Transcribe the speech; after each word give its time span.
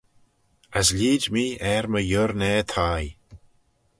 As 0.79 0.89
leeid 0.97 1.23
mee 1.33 1.61
er 1.73 1.85
my 1.93 2.01
yurnaa 2.11 2.61
thie. 2.73 3.07